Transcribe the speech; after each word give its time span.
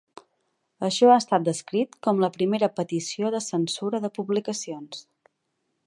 Això 0.87 1.11
ha 1.15 1.17
estat 1.23 1.45
descrit 1.49 1.93
com 2.07 2.23
la 2.25 2.31
primera 2.39 2.71
petició 2.81 3.31
de 3.37 3.43
censura 3.51 4.01
de 4.07 4.13
publicacions. 4.21 5.07